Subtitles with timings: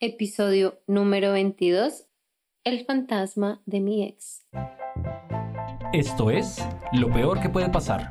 [0.00, 2.06] Episodio número 22.
[2.62, 4.46] El fantasma de mi ex.
[5.92, 8.08] Esto es Lo Peor que puede pasar.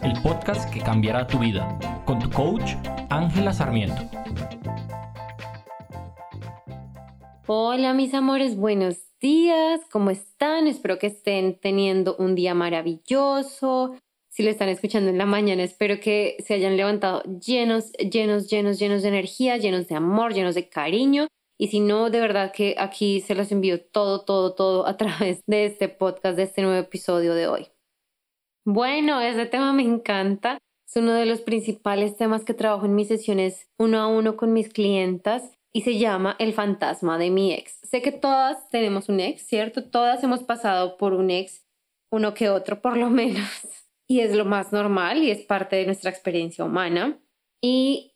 [0.00, 1.78] El podcast que cambiará tu vida.
[2.06, 2.76] Con tu coach,
[3.10, 4.00] Ángela Sarmiento.
[7.46, 9.82] Hola mis amores, buenos días.
[9.92, 10.66] ¿Cómo están?
[10.66, 13.96] Espero que estén teniendo un día maravilloso.
[14.32, 18.78] Si lo están escuchando en la mañana, espero que se hayan levantado llenos, llenos, llenos,
[18.78, 21.28] llenos de energía, llenos de amor, llenos de cariño.
[21.58, 25.42] Y si no, de verdad que aquí se los envío todo, todo, todo a través
[25.46, 27.66] de este podcast, de este nuevo episodio de hoy.
[28.64, 30.56] Bueno, ese tema me encanta.
[30.88, 34.54] Es uno de los principales temas que trabajo en mis sesiones uno a uno con
[34.54, 37.78] mis clientas y se llama El fantasma de mi ex.
[37.82, 39.84] Sé que todas tenemos un ex, ¿cierto?
[39.84, 41.66] Todas hemos pasado por un ex,
[42.10, 43.81] uno que otro por lo menos
[44.12, 47.18] y es lo más normal y es parte de nuestra experiencia humana.
[47.62, 48.12] Y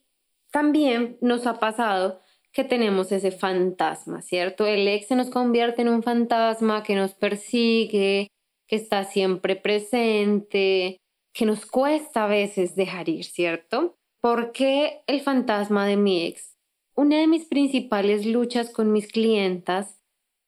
[0.50, 2.20] también nos ha pasado
[2.52, 4.66] que tenemos ese fantasma, ¿cierto?
[4.66, 8.28] El ex se nos convierte en un fantasma que nos persigue,
[8.68, 10.98] que está siempre presente,
[11.32, 13.96] que nos cuesta a veces dejar ir, ¿cierto?
[14.20, 16.58] ¿Por qué el fantasma de mi ex?
[16.94, 19.98] Una de mis principales luchas con mis clientas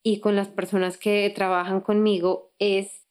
[0.02, 3.07] y con las personas que trabajan conmigo es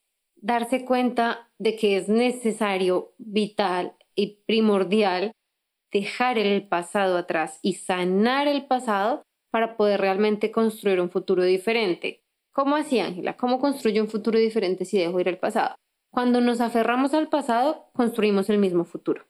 [0.47, 5.33] darse cuenta de que es necesario, vital y primordial
[5.91, 12.23] dejar el pasado atrás y sanar el pasado para poder realmente construir un futuro diferente.
[12.53, 13.35] ¿Cómo así, Ángela?
[13.35, 15.75] ¿Cómo construyo un futuro diferente si dejo ir el pasado?
[16.11, 19.25] Cuando nos aferramos al pasado, construimos el mismo futuro.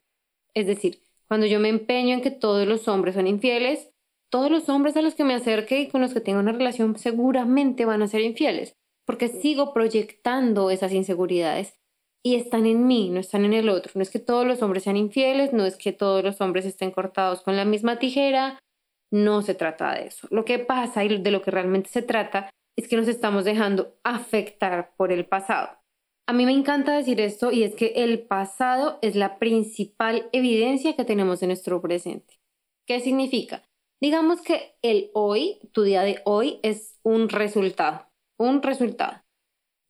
[0.53, 3.89] Es decir, cuando yo me empeño en que todos los hombres son infieles,
[4.29, 6.95] todos los hombres a los que me acerque y con los que tenga una relación
[6.95, 11.79] seguramente van a ser infieles porque sigo proyectando esas inseguridades
[12.23, 13.93] y están en mí, no están en el otro.
[13.95, 16.91] No es que todos los hombres sean infieles, no es que todos los hombres estén
[16.91, 18.59] cortados con la misma tijera,
[19.09, 20.27] no se trata de eso.
[20.29, 23.95] Lo que pasa y de lo que realmente se trata es que nos estamos dejando
[24.03, 25.69] afectar por el pasado.
[26.27, 30.97] A mí me encanta decir esto y es que el pasado es la principal evidencia
[30.97, 32.41] que tenemos de nuestro presente.
[32.85, 33.63] ¿Qué significa?
[34.01, 38.06] Digamos que el hoy, tu día de hoy, es un resultado
[38.37, 39.23] un resultado.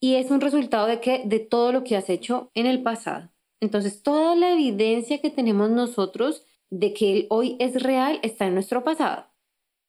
[0.01, 3.31] Y es un resultado de que de todo lo que has hecho en el pasado.
[3.61, 8.53] Entonces, toda la evidencia que tenemos nosotros de que el hoy es real está en
[8.53, 9.25] nuestro pasado.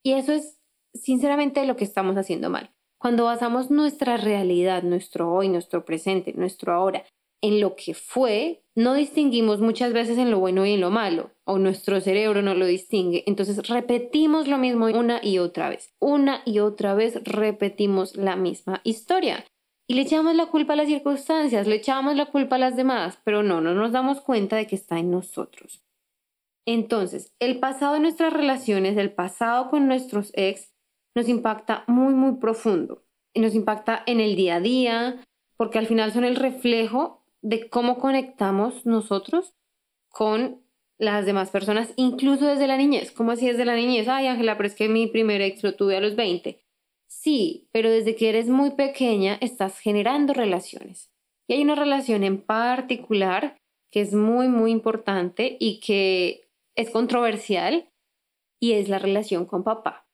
[0.03, 0.59] Y eso es
[0.95, 2.75] sinceramente lo que estamos haciendo mal.
[2.99, 7.05] Cuando basamos nuestra realidad, nuestro hoy, nuestro presente, nuestro ahora,
[7.41, 11.31] en lo que fue, no distinguimos muchas veces en lo bueno y en lo malo,
[11.45, 13.25] o nuestro cerebro no lo distingue.
[13.27, 15.95] Entonces repetimos lo mismo una y otra vez.
[15.99, 19.45] Una y otra vez repetimos la misma historia.
[19.89, 23.19] Y le echamos la culpa a las circunstancias, le echamos la culpa a las demás,
[23.25, 25.83] pero no, no nos damos cuenta de que está en nosotros.
[26.67, 30.75] Entonces, el pasado de nuestras relaciones, el pasado con nuestros ex,
[31.15, 33.03] nos impacta muy, muy profundo.
[33.33, 35.25] Y nos impacta en el día a día,
[35.57, 39.55] porque al final son el reflejo de cómo conectamos nosotros
[40.09, 40.63] con
[40.99, 43.13] las demás personas, incluso desde la niñez.
[43.13, 44.09] ¿Cómo así desde la niñez?
[44.09, 46.61] Ay, Ángela, pero es que mi primer ex lo tuve a los 20.
[47.07, 51.11] Sí, pero desde que eres muy pequeña estás generando relaciones.
[51.47, 53.59] Y hay una relación en particular
[53.91, 57.89] que es muy, muy importante y que es controversial
[58.61, 60.07] y es la relación con papá.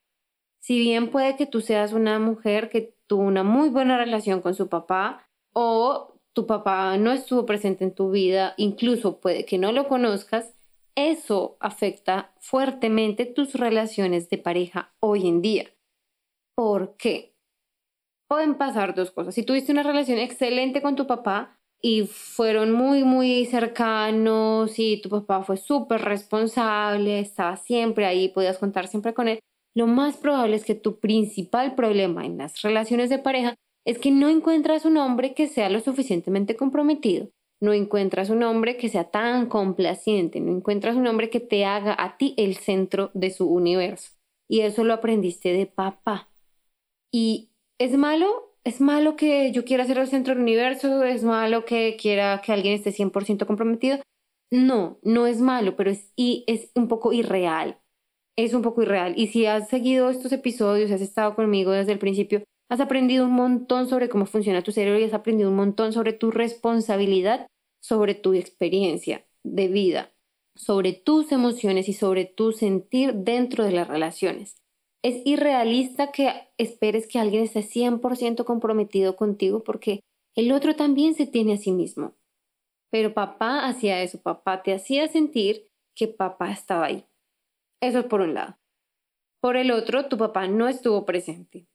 [0.60, 4.54] Si bien puede que tú seas una mujer que tuvo una muy buena relación con
[4.54, 9.72] su papá o tu papá no estuvo presente en tu vida, incluso puede que no
[9.72, 10.54] lo conozcas,
[10.96, 15.70] eso afecta fuertemente tus relaciones de pareja hoy en día.
[16.56, 17.34] ¿Por qué?
[18.28, 19.34] Pueden pasar dos cosas.
[19.34, 25.08] Si tuviste una relación excelente con tu papá y fueron muy, muy cercanos y tu
[25.08, 29.40] papá fue súper responsable, estaba siempre ahí, podías contar siempre con él,
[29.76, 34.10] lo más probable es que tu principal problema en las relaciones de pareja es que
[34.10, 37.30] no encuentras un hombre que sea lo suficientemente comprometido,
[37.60, 41.94] no encuentras un hombre que sea tan complaciente, no encuentras un hombre que te haga
[41.98, 44.12] a ti el centro de su universo.
[44.48, 46.30] Y eso lo aprendiste de papá.
[47.10, 51.64] Y es malo, es malo que yo quiera ser el centro del universo, es malo
[51.64, 54.00] que quiera que alguien esté 100% comprometido.
[54.50, 57.78] No, no es malo, pero es, y es un poco irreal.
[58.36, 59.14] Es un poco irreal.
[59.16, 63.32] Y si has seguido estos episodios, has estado conmigo desde el principio, Has aprendido un
[63.32, 67.46] montón sobre cómo funciona tu cerebro y has aprendido un montón sobre tu responsabilidad,
[67.80, 70.12] sobre tu experiencia de vida,
[70.56, 74.56] sobre tus emociones y sobre tu sentir dentro de las relaciones.
[75.02, 80.00] Es irrealista que esperes que alguien esté 100% comprometido contigo porque
[80.34, 82.14] el otro también se tiene a sí mismo.
[82.90, 87.04] Pero papá hacía eso, papá te hacía sentir que papá estaba ahí.
[87.80, 88.56] Eso es por un lado.
[89.40, 91.66] Por el otro, tu papá no estuvo presente.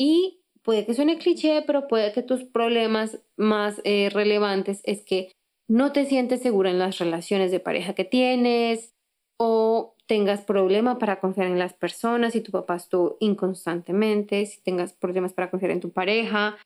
[0.00, 5.30] Y puede que suene cliché, pero puede que tus problemas más eh, relevantes es que
[5.68, 8.94] no te sientes segura en las relaciones de pareja que tienes
[9.38, 14.94] o tengas problema para confiar en las personas, si tu papá estuvo inconstantemente, si tengas
[14.94, 16.56] problemas para confiar en tu pareja,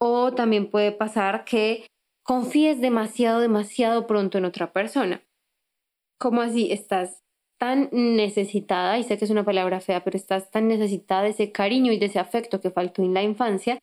[0.00, 1.86] o también puede pasar que
[2.24, 5.22] confíes demasiado, demasiado pronto en otra persona.
[6.18, 6.70] ¿Cómo así?
[6.70, 7.25] Estás
[7.58, 11.52] tan necesitada, y sé que es una palabra fea, pero estás tan necesitada de ese
[11.52, 13.78] cariño y de ese afecto que faltó en la infancia,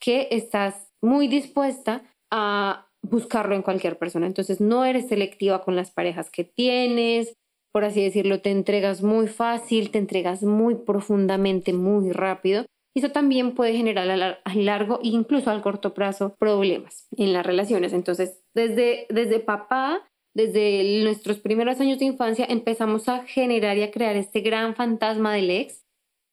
[0.00, 4.26] que estás muy dispuesta a buscarlo en cualquier persona.
[4.26, 7.34] Entonces no eres selectiva con las parejas que tienes,
[7.72, 12.66] por así decirlo, te entregas muy fácil, te entregas muy profundamente, muy rápido.
[12.94, 14.10] Y eso también puede generar
[14.44, 17.94] a largo e incluso al corto plazo problemas en las relaciones.
[17.94, 23.90] Entonces, desde, desde papá desde nuestros primeros años de infancia empezamos a generar y a
[23.90, 25.84] crear este gran fantasma del ex.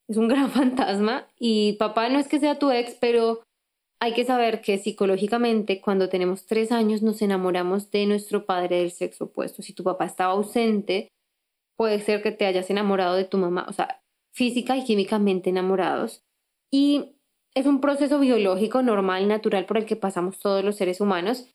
[0.08, 3.42] Es un gran fantasma y papá no es que sea tu ex, pero
[4.02, 8.92] hay que saber que psicológicamente cuando tenemos tres años nos enamoramos de nuestro padre del
[8.92, 9.62] sexo opuesto.
[9.62, 11.10] Si tu papá estaba ausente,
[11.76, 14.02] puede ser que te hayas enamorado de tu mamá, o sea,
[14.34, 16.24] física y químicamente enamorados.
[16.72, 17.18] Y
[17.56, 21.48] es un proceso biológico normal, natural por el que pasamos todos los seres humanos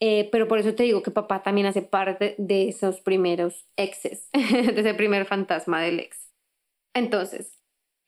[0.00, 4.28] eh, pero por eso te digo que papá también hace parte de esos primeros exes,
[4.32, 6.32] de ese primer fantasma del ex.
[6.94, 7.58] Entonces,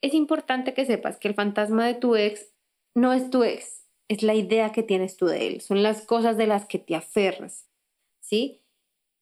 [0.03, 2.53] es importante que sepas que el fantasma de tu ex
[2.95, 6.37] no es tu ex, es la idea que tienes tú de él, son las cosas
[6.37, 7.69] de las que te aferras,
[8.21, 8.63] ¿sí?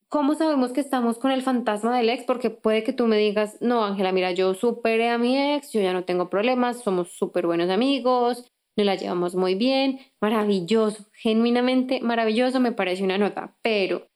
[0.09, 2.25] ¿Cómo sabemos que estamos con el fantasma del ex?
[2.25, 5.81] Porque puede que tú me digas, no, Ángela, mira, yo superé a mi ex, yo
[5.81, 12.01] ya no tengo problemas, somos súper buenos amigos, nos la llevamos muy bien, maravilloso, genuinamente
[12.01, 14.09] maravilloso, me parece una nota, pero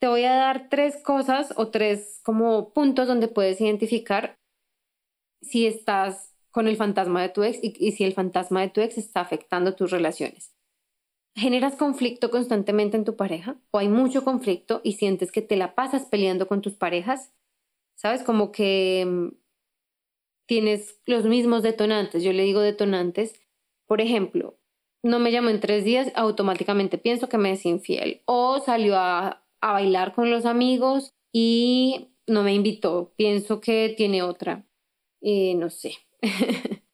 [0.00, 4.38] te voy a dar tres cosas o tres como puntos donde puedes identificar
[5.42, 8.80] si estás con el fantasma de tu ex y, y si el fantasma de tu
[8.80, 10.54] ex está afectando tus relaciones.
[11.34, 13.60] ¿Generas conflicto constantemente en tu pareja?
[13.70, 17.32] ¿O hay mucho conflicto y sientes que te la pasas peleando con tus parejas?
[17.94, 18.22] ¿Sabes?
[18.22, 19.28] Como que mm,
[20.46, 22.24] tienes los mismos detonantes.
[22.24, 23.40] Yo le digo detonantes
[23.88, 24.58] por ejemplo,
[25.02, 28.22] no me llamó en tres días, automáticamente pienso que me es infiel.
[28.26, 34.64] O salió a, bailar con los amigos y no me invitó, pienso que tiene otra.
[35.20, 35.94] Eh, no sé.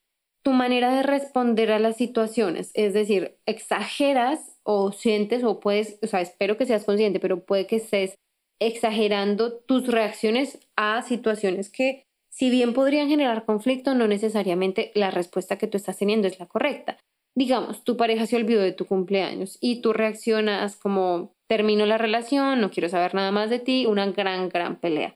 [0.45, 6.07] tu manera de responder a las situaciones, es decir, exageras o sientes o puedes, o
[6.07, 8.15] sea, espero que seas consciente, pero puede que estés
[8.61, 12.04] exagerando tus reacciones a situaciones que
[12.35, 16.47] si bien podrían generar conflicto, no necesariamente la respuesta que tú estás teniendo es la
[16.47, 16.99] correcta.
[17.37, 22.61] Digamos, tu pareja se olvidó de tu cumpleaños y tú reaccionas como termino la relación,
[22.61, 25.15] no quiero saber nada más de ti, una gran, gran pelea.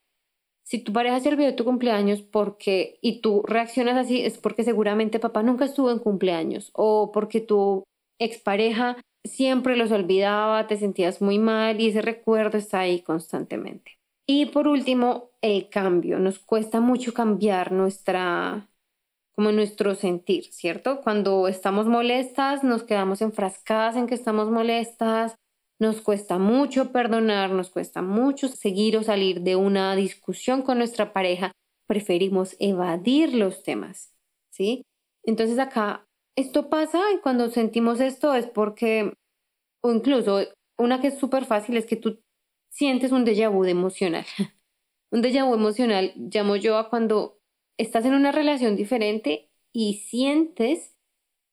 [0.65, 4.63] Si tu pareja se olvidó de tu cumpleaños porque y tú reaccionas así es porque
[4.63, 7.83] seguramente papá nunca estuvo en cumpleaños o porque tu
[8.21, 13.98] expareja siempre los olvidaba, te sentías muy mal y ese recuerdo está ahí constantemente.
[14.31, 16.19] Y por último, el cambio.
[16.19, 18.69] Nos cuesta mucho cambiar nuestra,
[19.35, 21.01] como nuestro sentir, ¿cierto?
[21.01, 25.35] Cuando estamos molestas, nos quedamos enfrascadas en que estamos molestas,
[25.81, 31.15] nos cuesta mucho perdonar, nos cuesta mucho seguir o salir de una discusión con nuestra
[31.15, 31.53] pareja,
[31.87, 34.13] preferimos evadir los temas,
[34.51, 34.83] ¿sí?
[35.25, 36.07] Entonces acá,
[36.37, 39.15] esto pasa y cuando sentimos esto es porque,
[39.83, 40.41] o incluso
[40.77, 42.21] una que es súper fácil es que tú
[42.79, 44.25] sientes un déjà vu emocional.
[45.11, 47.41] un déjà vu emocional llamo yo a cuando
[47.77, 50.97] estás en una relación diferente y sientes,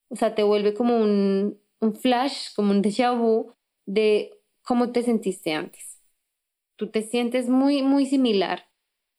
[0.09, 3.53] o sea, te vuelve como un, un flash, como un déjà vu
[3.87, 5.99] de cómo te sentiste antes.
[6.77, 8.69] Tú te sientes muy, muy similar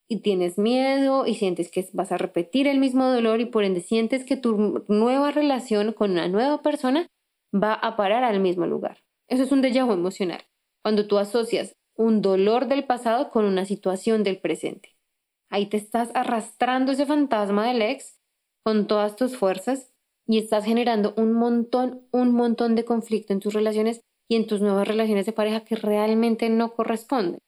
[0.08, 3.80] y tienes miedo y sientes que vas a repetir el mismo dolor y por ende
[3.80, 7.08] sientes que tu nueva relación con una nueva persona
[7.52, 8.98] va a parar al mismo lugar.
[9.28, 10.42] Eso es un déjà vu emocional.
[10.82, 14.96] Cuando tú asocias un dolor del pasado con una situación del presente.
[15.48, 18.18] Ahí te estás arrastrando ese fantasma del ex
[18.64, 19.92] con todas tus fuerzas
[20.26, 24.60] y estás generando un montón, un montón de conflicto en tus relaciones y en tus
[24.60, 27.38] nuevas relaciones de pareja que realmente no corresponden.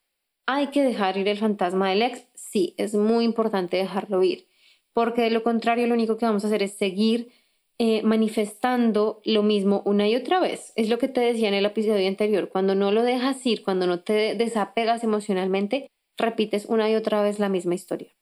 [0.46, 4.46] Hay que dejar ir el fantasma del ex, sí, es muy importante dejarlo ir,
[4.92, 7.32] porque de lo contrario lo único que vamos a hacer es seguir
[7.80, 10.72] eh, manifestando lo mismo una y otra vez.
[10.74, 13.86] Es lo que te decía en el episodio anterior, cuando no lo dejas ir, cuando
[13.86, 18.12] no te desapegas emocionalmente, repites una y otra vez la misma historia.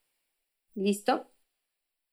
[0.74, 1.26] ¿Listo?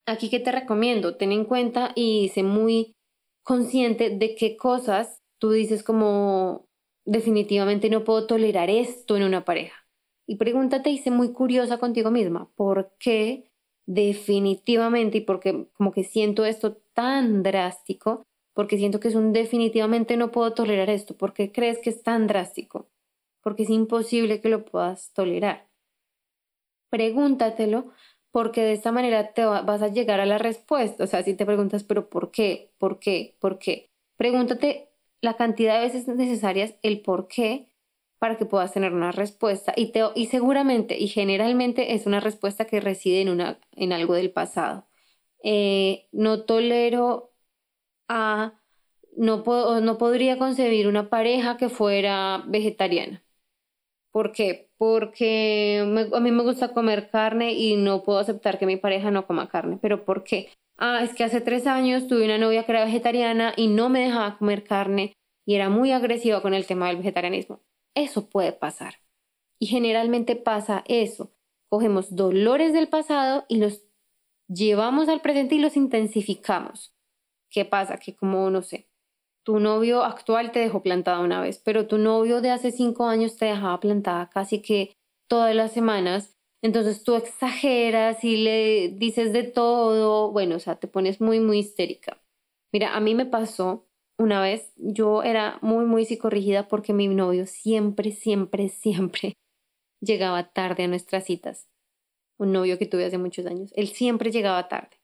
[0.05, 2.95] Aquí que te recomiendo, ten en cuenta y sé muy
[3.43, 6.65] consciente de qué cosas tú dices como
[7.05, 9.85] definitivamente no puedo tolerar esto en una pareja.
[10.25, 13.51] Y pregúntate y sé muy curiosa contigo misma, ¿por qué
[13.85, 20.17] definitivamente, y porque como que siento esto tan drástico, porque siento que es un definitivamente
[20.17, 22.89] no puedo tolerar esto, porque crees que es tan drástico,
[23.41, 25.67] porque es imposible que lo puedas tolerar.
[26.89, 27.91] Pregúntatelo
[28.31, 31.03] porque de esta manera te vas a llegar a la respuesta.
[31.03, 32.71] O sea, si te preguntas, pero ¿por qué?
[32.79, 33.35] ¿Por qué?
[33.39, 33.91] ¿Por qué?
[34.17, 34.89] Pregúntate
[35.21, 37.72] la cantidad de veces necesarias, el por qué,
[38.23, 39.73] para que puedas tener una respuesta.
[39.75, 44.13] Y, te, y seguramente y generalmente es una respuesta que reside en, una, en algo
[44.13, 44.87] del pasado.
[45.43, 47.33] Eh, no tolero
[48.07, 48.53] a,
[49.17, 49.43] no,
[49.81, 53.21] no podría concebir una pareja que fuera vegetariana.
[54.09, 54.69] ¿Por qué?
[54.77, 55.79] Porque
[56.13, 59.49] a mí me gusta comer carne y no puedo aceptar que mi pareja no coma
[59.49, 59.79] carne.
[59.81, 60.49] ¿Pero por qué?
[60.77, 63.99] Ah, es que hace tres años tuve una novia que era vegetariana y no me
[63.99, 65.11] dejaba comer carne
[65.45, 67.59] y era muy agresiva con el tema del vegetarianismo.
[67.95, 68.95] Eso puede pasar.
[69.59, 71.33] Y generalmente pasa eso.
[71.69, 73.83] Cogemos dolores del pasado y los
[74.47, 76.93] llevamos al presente y los intensificamos.
[77.49, 77.97] ¿Qué pasa?
[77.97, 78.89] Que como, no sé,
[79.43, 83.37] tu novio actual te dejó plantada una vez, pero tu novio de hace cinco años
[83.37, 84.95] te dejaba plantada casi que
[85.27, 86.35] todas las semanas.
[86.61, 90.31] Entonces tú exageras y le dices de todo.
[90.31, 92.21] Bueno, o sea, te pones muy, muy histérica.
[92.71, 93.87] Mira, a mí me pasó
[94.23, 99.33] una vez yo era muy, muy psicorrígida porque mi novio siempre, siempre, siempre
[100.01, 101.67] llegaba tarde a nuestras citas.
[102.39, 103.71] Un novio que tuve hace muchos años.
[103.75, 104.97] Él siempre llegaba tarde.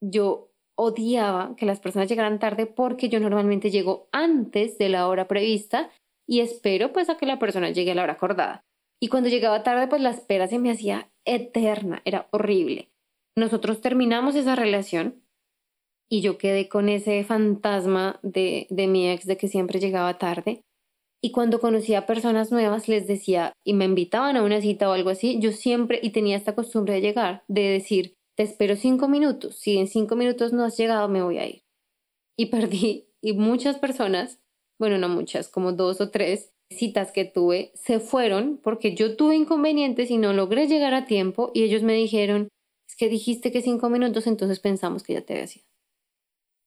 [0.00, 5.26] Yo odiaba que las personas llegaran tarde porque yo normalmente llego antes de la hora
[5.26, 5.90] prevista
[6.26, 8.64] y espero pues a que la persona llegue a la hora acordada.
[9.00, 12.90] Y cuando llegaba tarde pues la espera se me hacía eterna, era horrible.
[13.36, 15.23] Nosotros terminamos esa relación
[16.08, 20.62] y yo quedé con ese fantasma de, de mi ex de que siempre llegaba tarde.
[21.22, 25.10] Y cuando conocía personas nuevas les decía y me invitaban a una cita o algo
[25.10, 29.56] así, yo siempre y tenía esta costumbre de llegar, de decir, te espero cinco minutos,
[29.56, 31.62] si en cinco minutos no has llegado me voy a ir.
[32.36, 34.40] Y perdí, y muchas personas,
[34.78, 39.36] bueno, no muchas, como dos o tres citas que tuve, se fueron porque yo tuve
[39.36, 42.48] inconvenientes y no logré llegar a tiempo y ellos me dijeron,
[42.86, 45.62] es que dijiste que cinco minutos, entonces pensamos que ya te había.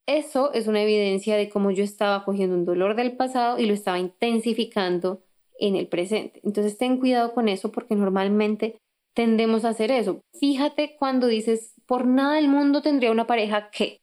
[0.07, 3.73] Eso es una evidencia de cómo yo estaba cogiendo un dolor del pasado y lo
[3.73, 5.21] estaba intensificando
[5.59, 6.39] en el presente.
[6.43, 8.77] Entonces ten cuidado con eso porque normalmente
[9.13, 10.21] tendemos a hacer eso.
[10.39, 13.99] Fíjate cuando dices, por nada del mundo tendría una pareja que.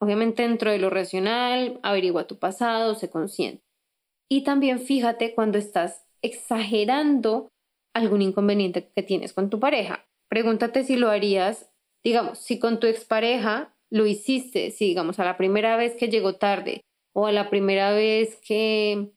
[0.00, 3.62] Obviamente dentro de lo racional, averigua tu pasado, sé consciente.
[4.30, 7.48] Y también fíjate cuando estás exagerando
[7.94, 10.06] algún inconveniente que tienes con tu pareja.
[10.28, 11.70] Pregúntate si lo harías,
[12.04, 16.36] digamos, si con tu expareja lo hiciste, si digamos a la primera vez que llegó
[16.36, 19.10] tarde o a la primera vez que,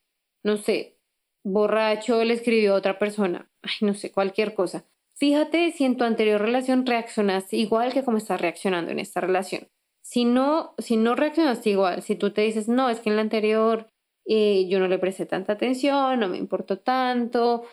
[0.43, 0.97] no sé,
[1.43, 4.85] borracho le escribió a otra persona, ay, no sé, cualquier cosa.
[5.15, 9.67] Fíjate si en tu anterior relación reaccionaste igual que como estás reaccionando en esta relación.
[10.01, 13.21] Si no, si no reaccionaste igual, si tú te dices, no, es que en la
[13.21, 13.91] anterior
[14.25, 17.63] eh, yo no le presté tanta atención, no me importó tanto,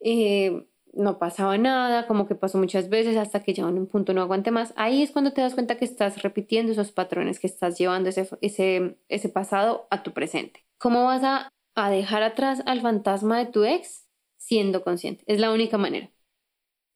[0.00, 0.66] eh,
[0.96, 4.22] no pasaba nada, como que pasó muchas veces hasta que ya en un punto no
[4.22, 4.72] aguante más.
[4.76, 8.28] Ahí es cuando te das cuenta que estás repitiendo esos patrones, que estás llevando ese,
[8.40, 10.66] ese, ese pasado a tu presente.
[10.78, 14.06] ¿Cómo vas a, a dejar atrás al fantasma de tu ex?
[14.38, 15.24] Siendo consciente.
[15.26, 16.10] Es la única manera.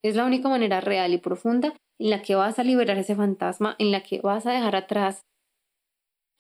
[0.03, 3.77] Es la única manera real y profunda en la que vas a liberar ese fantasma,
[3.79, 5.23] en la que vas a dejar atrás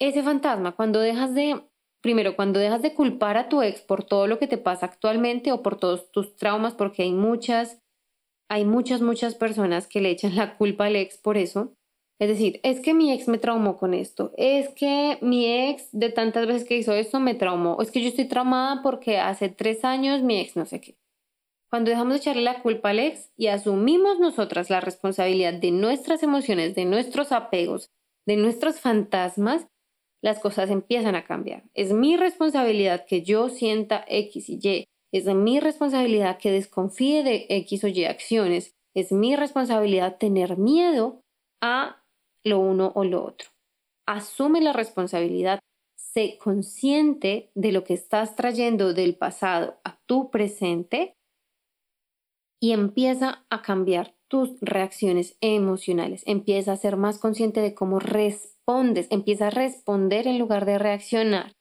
[0.01, 0.73] ese fantasma.
[0.73, 1.63] Cuando dejas de
[2.01, 5.53] primero, cuando dejas de culpar a tu ex por todo lo que te pasa actualmente
[5.53, 7.79] o por todos tus traumas, porque hay muchas,
[8.49, 11.75] hay muchas, muchas personas que le echan la culpa al ex por eso.
[12.21, 16.11] Es decir, es que mi ex me traumó con esto, es que mi ex de
[16.11, 19.87] tantas veces que hizo esto me traumó, es que yo estoy traumada porque hace tres
[19.87, 20.99] años mi ex no sé qué.
[21.71, 26.23] Cuando dejamos de echarle la culpa al ex y asumimos nosotras la responsabilidad de nuestras
[26.23, 27.91] emociones, de nuestros apegos,
[28.27, 29.67] de nuestros fantasmas,
[30.23, 31.65] las cosas empiezan a cambiar.
[31.75, 34.85] Es mi responsabilidad que yo sienta X y Y.
[35.13, 38.75] Es mi responsabilidad que desconfíe de X o Y acciones.
[38.95, 41.23] Es mi responsabilidad tener miedo
[41.63, 42.03] a
[42.45, 43.49] lo uno o lo otro.
[44.07, 45.61] Asume la responsabilidad.
[45.97, 51.15] Sé consciente de lo que estás trayendo del pasado a tu presente
[52.61, 56.23] y empieza a cambiar tus reacciones emocionales.
[56.27, 57.99] Empieza a ser más consciente de cómo
[58.71, 61.53] respondes empieza a responder en lugar de reaccionar.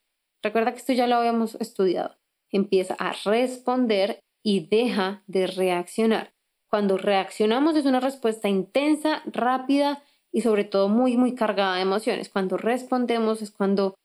[0.44, 2.16] Recuerda que esto ya lo habíamos estudiado.
[2.52, 6.34] Empieza a responder y deja de reaccionar.
[6.70, 12.30] Cuando reaccionamos es una respuesta intensa, rápida y sobre todo muy, muy cargada de emociones.
[12.30, 13.96] Cuando respondemos es cuando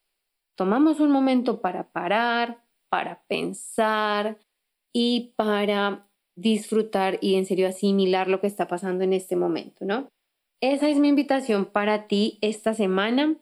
[0.56, 4.38] tomamos un momento para parar, para pensar
[4.94, 10.08] y para disfrutar y en serio asimilar lo que está pasando en este momento, ¿no?
[10.60, 13.36] Esa es mi invitación para ti esta semana.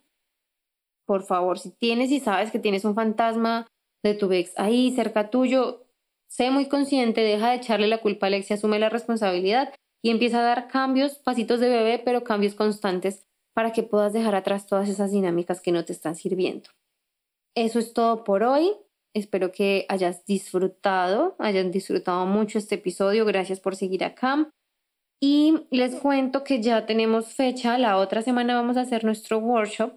[1.07, 3.67] Por favor, si tienes y sabes que tienes un fantasma
[4.03, 5.85] de tu ex ahí cerca tuyo,
[6.29, 10.11] sé muy consciente, deja de echarle la culpa a Alex y asume la responsabilidad y
[10.11, 14.67] empieza a dar cambios, pasitos de bebé, pero cambios constantes para que puedas dejar atrás
[14.67, 16.71] todas esas dinámicas que no te están sirviendo.
[17.55, 18.73] Eso es todo por hoy.
[19.15, 23.27] Espero que hayas disfrutado, hayan disfrutado mucho este episodio.
[23.27, 24.51] Gracias por seguir acá.
[25.25, 27.79] Y les cuento que ya tenemos fecha.
[27.79, 29.93] La otra semana vamos a hacer nuestro workshop,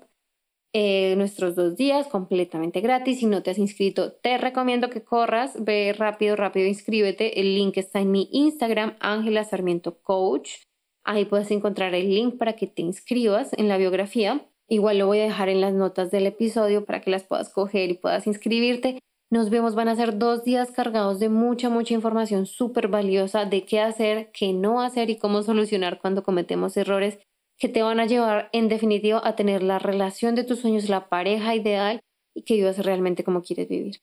[0.72, 3.18] eh, nuestros dos días completamente gratis.
[3.18, 5.56] Si no te has inscrito, te recomiendo que corras.
[5.66, 7.40] Ve rápido, rápido, inscríbete.
[7.40, 10.58] El link está en mi Instagram, Ángela Sarmiento Coach.
[11.04, 14.48] Ahí puedes encontrar el link para que te inscribas en la biografía.
[14.68, 17.90] Igual lo voy a dejar en las notas del episodio para que las puedas coger
[17.90, 19.00] y puedas inscribirte.
[19.32, 23.66] Nos vemos, van a ser dos días cargados de mucha, mucha información súper valiosa de
[23.66, 27.18] qué hacer, qué no hacer y cómo solucionar cuando cometemos errores
[27.58, 31.10] que te van a llevar en definitiva a tener la relación de tus sueños, la
[31.10, 32.02] pareja ideal
[32.36, 34.02] y que vivas realmente como quieres vivir.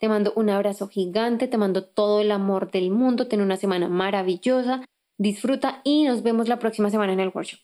[0.00, 3.88] Te mando un abrazo gigante, te mando todo el amor del mundo, ten una semana
[3.88, 4.84] maravillosa,
[5.18, 7.60] disfruta y nos vemos la próxima semana en el workshop.